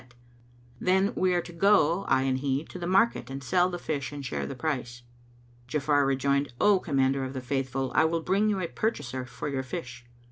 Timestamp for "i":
2.05-2.23, 7.93-8.05